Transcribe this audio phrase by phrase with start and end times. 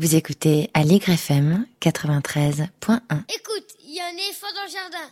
[0.00, 2.64] Vous écoutez Allegre FM 93.1.
[3.28, 5.06] Écoute, il y a un éléphant dans le jardin.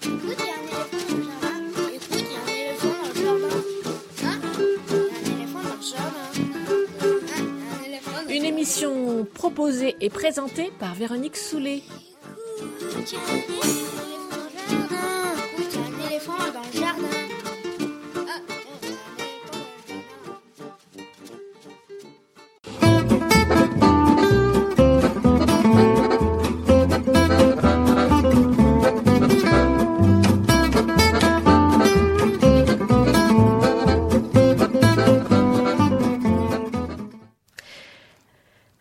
[0.00, 1.56] Écoute, il y a un éléphant dans le jardin.
[1.92, 3.60] Écoute, il y a un éléphant dans le jardin.
[4.24, 4.40] Hein
[4.88, 6.28] un éléphant dans le jardin.
[6.32, 11.36] Hein Il y a un éléphant dans le Une émission proposée et présentée par Véronique
[11.36, 11.82] Soulet.
[13.02, 13.93] Écoute,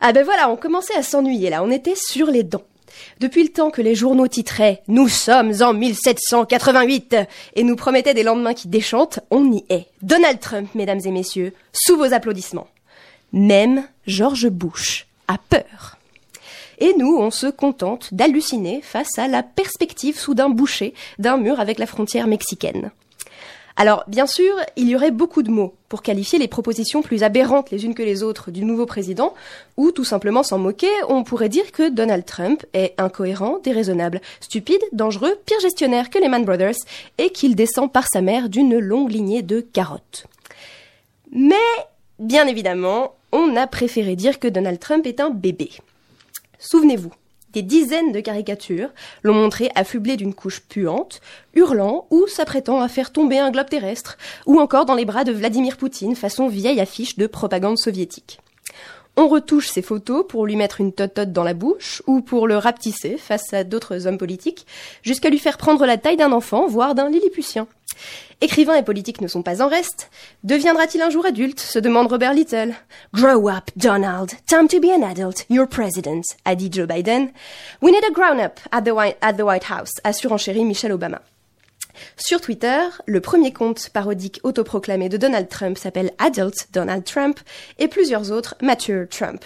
[0.05, 2.65] Ah ben voilà, on commençait à s'ennuyer là, on était sur les dents.
[3.21, 7.15] Depuis le temps que les journaux titraient «Nous sommes en 1788»
[7.55, 9.85] et nous promettaient des lendemains qui déchantent, on y est.
[10.01, 12.67] Donald Trump, mesdames et messieurs, sous vos applaudissements.
[13.31, 15.97] Même George Bush a peur.
[16.79, 21.79] Et nous, on se contente d'halluciner face à la perspective soudain bouchée d'un mur avec
[21.79, 22.91] la frontière mexicaine.
[23.75, 27.71] Alors, bien sûr, il y aurait beaucoup de mots pour qualifier les propositions plus aberrantes
[27.71, 29.33] les unes que les autres du nouveau président,
[29.77, 34.81] ou tout simplement s'en moquer, on pourrait dire que Donald Trump est incohérent, déraisonnable, stupide,
[34.91, 36.75] dangereux, pire gestionnaire que les Mann Brothers,
[37.17, 40.27] et qu'il descend par sa mère d'une longue lignée de carottes.
[41.31, 41.55] Mais,
[42.19, 45.71] bien évidemment, on a préféré dire que Donald Trump est un bébé.
[46.59, 47.11] Souvenez-vous,
[47.53, 48.89] des dizaines de caricatures
[49.21, 51.21] l'ont montré affublé d'une couche puante,
[51.53, 55.31] hurlant ou s'apprêtant à faire tomber un globe terrestre, ou encore dans les bras de
[55.31, 58.39] Vladimir Poutine façon vieille affiche de propagande soviétique.
[59.15, 62.57] On retouche ses photos pour lui mettre une totote dans la bouche ou pour le
[62.57, 64.65] rapetisser face à d'autres hommes politiques,
[65.03, 67.67] jusqu'à lui faire prendre la taille d'un enfant, voire d'un lilliputien.
[68.41, 70.09] Écrivains et politiques ne sont pas en reste.
[70.43, 72.73] Deviendra-t-il un jour adulte se demande Robert Little.
[73.13, 74.31] Grow up, Donald.
[74.47, 75.45] Time to be an adult.
[75.49, 77.31] You're president, a dit Joe Biden.
[77.81, 81.21] We need a grown-up at, the White- at the White House, a surenchéri Michelle Obama.
[82.17, 87.39] Sur Twitter, le premier compte parodique autoproclamé de Donald Trump s'appelle Adult Donald Trump
[87.79, 89.45] et plusieurs autres Mature Trump.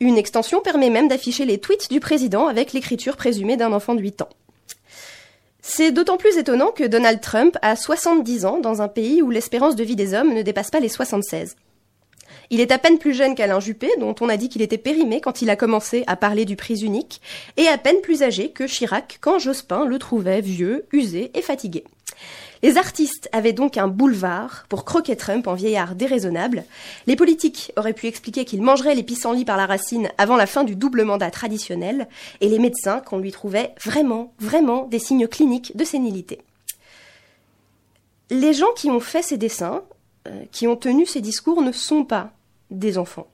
[0.00, 4.00] Une extension permet même d'afficher les tweets du président avec l'écriture présumée d'un enfant de
[4.00, 4.28] 8 ans.
[5.76, 9.76] C'est d'autant plus étonnant que Donald Trump a 70 ans dans un pays où l'espérance
[9.76, 11.54] de vie des hommes ne dépasse pas les 76.
[12.48, 15.20] Il est à peine plus jeune qu'Alain Juppé, dont on a dit qu'il était périmé
[15.20, 17.20] quand il a commencé à parler du prix unique,
[17.58, 21.84] et à peine plus âgé que Chirac quand Jospin le trouvait vieux, usé et fatigué.
[22.62, 26.64] Les artistes avaient donc un boulevard pour croquer Trump en vieillard déraisonnable.
[27.06, 30.64] Les politiques auraient pu expliquer qu'il mangerait les pissenlits par la racine avant la fin
[30.64, 32.08] du double mandat traditionnel,
[32.40, 36.40] et les médecins qu'on lui trouvait vraiment, vraiment des signes cliniques de sénilité.
[38.30, 39.82] Les gens qui ont fait ces dessins,
[40.26, 42.32] euh, qui ont tenu ces discours, ne sont pas
[42.70, 43.28] des enfants.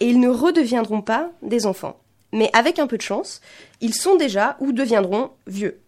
[0.00, 1.98] Et ils ne redeviendront pas des enfants.
[2.32, 3.40] Mais avec un peu de chance,
[3.80, 5.80] ils sont déjà ou deviendront vieux.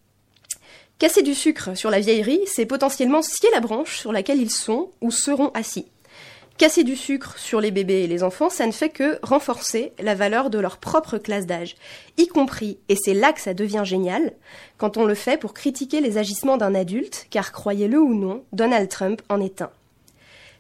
[1.01, 4.91] Casser du sucre sur la vieillerie, c'est potentiellement scier la branche sur laquelle ils sont
[5.01, 5.87] ou seront assis.
[6.59, 10.15] Casser du sucre sur les bébés et les enfants, ça ne fait que renforcer la
[10.15, 11.77] valeur de leur propre classe d'âge,
[12.19, 14.35] y compris, et c'est là que ça devient génial,
[14.77, 18.91] quand on le fait pour critiquer les agissements d'un adulte, car croyez-le ou non, Donald
[18.91, 19.71] Trump en est un.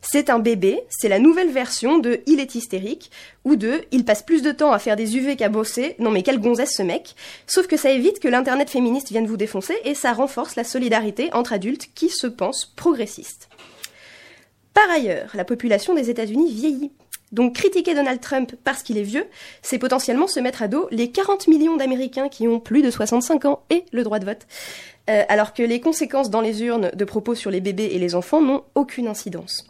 [0.02, 3.10] C'est un bébé, c'est la nouvelle version de Il est hystérique,
[3.44, 6.22] ou de Il passe plus de temps à faire des UV qu'à bosser, non mais
[6.22, 7.14] quelle gonzesse ce mec,
[7.46, 11.30] sauf que ça évite que l'internet féministe vienne vous défoncer et ça renforce la solidarité
[11.32, 13.48] entre adultes qui se pensent progressistes.
[14.72, 16.92] Par ailleurs, la population des États-Unis vieillit.
[17.32, 19.26] Donc critiquer Donald Trump parce qu'il est vieux,
[19.62, 23.44] c'est potentiellement se mettre à dos les 40 millions d'Américains qui ont plus de 65
[23.44, 24.46] ans et le droit de vote.
[25.08, 28.14] Euh, alors que les conséquences dans les urnes de propos sur les bébés et les
[28.14, 29.69] enfants n'ont aucune incidence.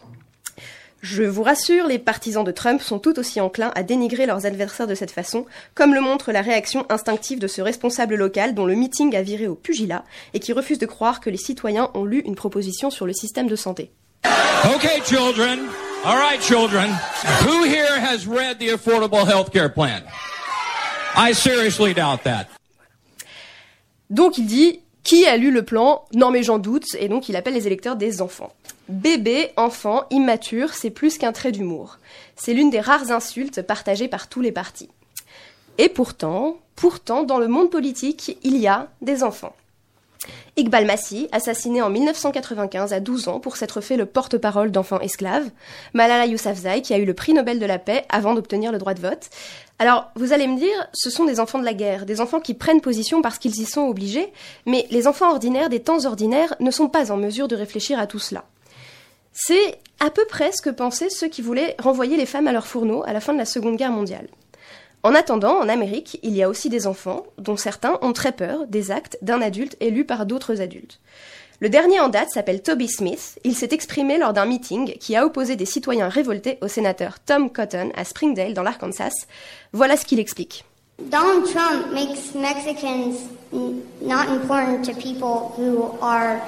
[1.01, 4.85] Je vous rassure, les partisans de Trump sont tout aussi enclins à dénigrer leurs adversaires
[4.85, 8.75] de cette façon, comme le montre la réaction instinctive de ce responsable local dont le
[8.75, 12.19] meeting a viré au pugilat et qui refuse de croire que les citoyens ont lu
[12.19, 13.89] une proposition sur le système de santé.
[14.75, 15.61] Okay, children.
[16.05, 16.91] All right, children.
[17.47, 20.03] Who here has read the Affordable Health Care Plan?
[21.15, 22.45] I seriously doubt that.
[24.11, 26.05] Donc il dit qui a lu le plan?
[26.13, 28.53] Non mais j'en doute, et donc il appelle les électeurs des enfants.
[28.89, 31.97] Bébé, enfant, immature, c'est plus qu'un trait d'humour.
[32.35, 34.89] C'est l'une des rares insultes partagées par tous les partis.
[35.77, 39.55] Et pourtant, pourtant, dans le monde politique, il y a des enfants.
[40.57, 45.49] Iqbal Massi, assassiné en 1995 à 12 ans pour s'être fait le porte-parole d'enfants esclaves.
[45.93, 48.93] Malala Yousafzai, qui a eu le prix Nobel de la paix avant d'obtenir le droit
[48.93, 49.29] de vote.
[49.79, 52.53] Alors, vous allez me dire, ce sont des enfants de la guerre, des enfants qui
[52.53, 54.31] prennent position parce qu'ils y sont obligés,
[54.67, 58.05] mais les enfants ordinaires des temps ordinaires ne sont pas en mesure de réfléchir à
[58.05, 58.43] tout cela.
[59.33, 62.67] C'est à peu près ce que pensaient ceux qui voulaient renvoyer les femmes à leur
[62.67, 64.27] fourneau à la fin de la Seconde Guerre mondiale.
[65.03, 68.67] En attendant, en Amérique, il y a aussi des enfants, dont certains ont très peur
[68.67, 70.99] des actes d'un adulte élu par d'autres adultes.
[71.59, 73.39] Le dernier en date s'appelle Toby Smith.
[73.43, 77.51] Il s'est exprimé lors d'un meeting qui a opposé des citoyens révoltés au sénateur Tom
[77.51, 79.27] Cotton à Springdale, dans l'Arkansas.
[79.71, 80.65] Voilà ce qu'il explique.
[81.09, 83.15] Donald Trump makes Mexicans
[84.01, 86.39] not to people who are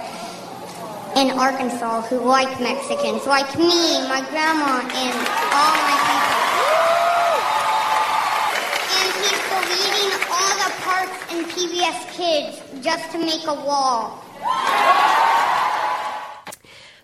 [1.15, 5.18] in Arkansas who like Mexicans, like me, my grandma, and
[5.54, 6.44] all my people.
[8.98, 14.24] And he's deleting all the parts in PBS Kids just to make a wall.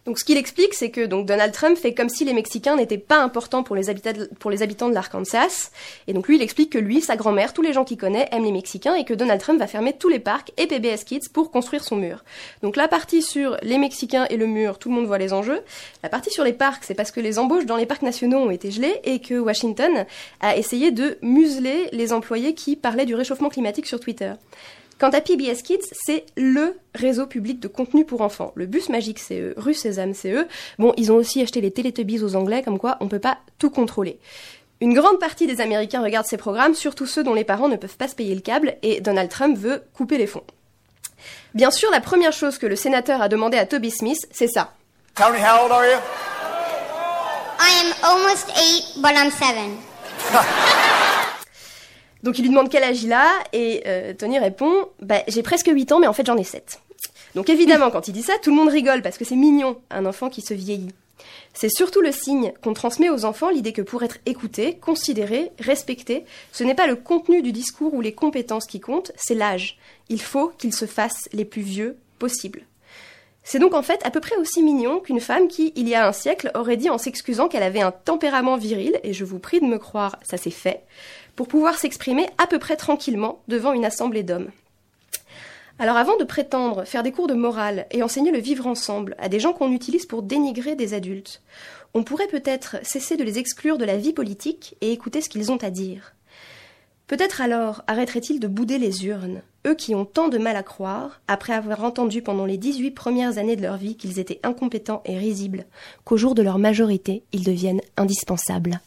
[0.10, 2.98] Donc ce qu'il explique, c'est que donc Donald Trump fait comme si les Mexicains n'étaient
[2.98, 3.94] pas importants pour les,
[4.40, 5.70] pour les habitants de l'Arkansas.
[6.08, 8.44] Et donc lui, il explique que lui, sa grand-mère, tous les gens qu'il connaît aiment
[8.44, 11.52] les Mexicains et que Donald Trump va fermer tous les parcs et PBS Kids pour
[11.52, 12.24] construire son mur.
[12.64, 15.62] Donc la partie sur les Mexicains et le mur, tout le monde voit les enjeux.
[16.02, 18.50] La partie sur les parcs, c'est parce que les embauches dans les parcs nationaux ont
[18.50, 20.08] été gelées et que Washington
[20.42, 24.34] a essayé de museler les employés qui parlaient du réchauffement climatique sur Twitter.
[25.00, 28.52] Quant à PBS Kids, c'est LE réseau public de contenu pour enfants.
[28.56, 29.54] Le bus magique, c'est eux.
[29.56, 30.46] Rue Sésame, c'est eux.
[30.78, 33.70] Bon, ils ont aussi acheté les Teletubbies aux Anglais, comme quoi on peut pas tout
[33.70, 34.20] contrôler.
[34.82, 37.96] Une grande partie des Américains regardent ces programmes, surtout ceux dont les parents ne peuvent
[37.96, 40.44] pas se payer le câble, et Donald Trump veut couper les fonds.
[41.54, 44.74] Bien sûr, la première chose que le sénateur a demandé à Toby Smith, c'est ça.
[45.16, 45.98] Tony, how old are you?
[47.60, 49.78] I am almost eight, but I'm seven.
[52.24, 54.72] Donc il lui demande quel âge il a, et euh, Tony répond
[55.02, 56.82] bah, J'ai presque 8 ans, mais en fait j'en ai 7.
[57.36, 60.06] Donc évidemment, quand il dit ça, tout le monde rigole parce que c'est mignon, un
[60.06, 60.94] enfant qui se vieillit.
[61.54, 66.26] C'est surtout le signe qu'on transmet aux enfants l'idée que pour être écouté, considéré, respecté,
[66.52, 69.78] ce n'est pas le contenu du discours ou les compétences qui comptent, c'est l'âge.
[70.10, 72.64] Il faut qu'ils se fassent les plus vieux possibles.
[73.44, 76.08] C'est donc en fait à peu près aussi mignon qu'une femme qui, il y a
[76.08, 79.60] un siècle, aurait dit en s'excusant qu'elle avait un tempérament viril, et je vous prie
[79.60, 80.84] de me croire, ça s'est fait,
[81.36, 84.52] pour pouvoir s'exprimer à peu près tranquillement devant une assemblée d'hommes.
[85.82, 89.30] Alors avant de prétendre faire des cours de morale et enseigner le vivre ensemble à
[89.30, 91.42] des gens qu'on utilise pour dénigrer des adultes,
[91.94, 95.52] on pourrait peut-être cesser de les exclure de la vie politique et écouter ce qu'ils
[95.54, 96.14] ont à dire.
[97.10, 101.22] Peut-être alors arrêteraient-ils de bouder les urnes, eux qui ont tant de mal à croire,
[101.28, 105.18] après avoir entendu pendant les 18 premières années de leur vie qu'ils étaient incompétents et
[105.18, 105.66] risibles,
[106.06, 108.80] qu'au jour de leur majorité, ils deviennent indispensables.